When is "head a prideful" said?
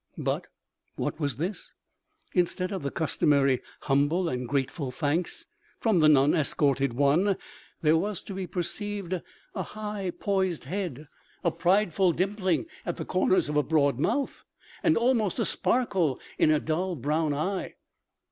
10.63-12.13